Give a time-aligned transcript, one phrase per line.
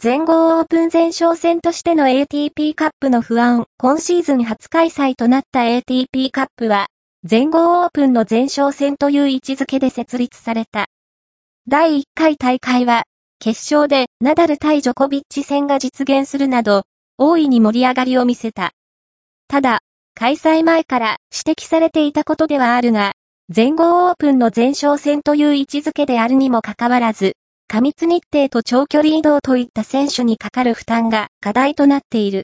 [0.00, 6.86] 全豪オープン前哨戦としての ATP カップの不安、今シーズン初開催となった ATP カップは、
[7.24, 10.86] 全豪オープンの前哨戦という位置づけで設立された。
[11.66, 13.06] 第1回大会は、
[13.40, 16.84] 決勝でナダル対ジョコビッチ戦が実現するなど、
[17.18, 18.70] 大いに盛り上がりを見せた。
[19.48, 19.80] ただ、
[20.14, 23.14] 開催前から指摘されていたことではあるが、
[23.48, 27.34] 全豪オープンの前哨戦という位置づけであるにもかかわらず、
[27.70, 32.36] 過密日程と長距離移動といった選手にかかる負担が課題となっている。